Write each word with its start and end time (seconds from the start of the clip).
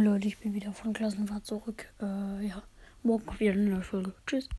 Und 0.00 0.06
Leute, 0.06 0.28
ich 0.28 0.38
bin 0.38 0.54
wieder 0.54 0.72
von 0.72 0.94
Klassenfahrt 0.94 1.44
zurück. 1.44 1.84
Äh, 2.00 2.46
ja, 2.46 2.62
morgen 3.02 3.38
wieder 3.38 3.52
eine 3.52 3.68
neue 3.68 3.82
Folge. 3.82 4.14
Tschüss. 4.26 4.48